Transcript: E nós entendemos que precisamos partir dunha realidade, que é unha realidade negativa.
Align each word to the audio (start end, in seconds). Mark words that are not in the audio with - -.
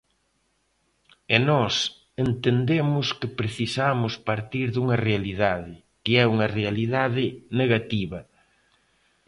E 1.35 1.37
nós 1.49 1.75
entendemos 2.25 3.07
que 3.19 3.27
precisamos 3.39 4.13
partir 4.29 4.67
dunha 4.71 4.97
realidade, 5.07 5.71
que 6.03 6.11
é 6.23 6.23
unha 6.33 6.47
realidade 6.57 7.25
negativa. 7.61 8.19